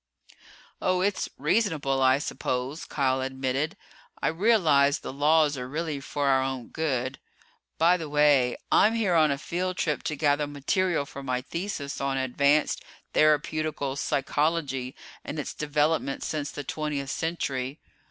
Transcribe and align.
"Oh, 0.81 1.01
it's 1.01 1.29
reasonable, 1.37 2.01
I 2.01 2.17
suppose," 2.17 2.85
Kial 2.87 3.23
admitted. 3.23 3.77
"I 4.19 4.29
realize 4.29 4.97
the 5.01 5.13
Laws 5.13 5.59
are 5.59 5.69
really 5.69 5.99
for 5.99 6.25
our 6.27 6.41
own 6.41 6.69
good. 6.69 7.19
By 7.77 7.97
the 7.97 8.09
way 8.09 8.57
I'm 8.71 8.95
here 8.95 9.13
on 9.13 9.29
a 9.29 9.37
field 9.37 9.77
trip 9.77 10.01
to 10.05 10.15
gather 10.15 10.47
material 10.47 11.05
for 11.05 11.21
my 11.21 11.41
thesis 11.41 12.01
on 12.01 12.17
Advanced 12.17 12.83
Therapeutical 13.13 13.95
Psychology 13.95 14.95
and 15.23 15.37
its 15.37 15.53
development 15.53 16.23
since 16.23 16.49
the 16.49 16.63
Twentieth 16.63 17.11
Century. 17.11 17.79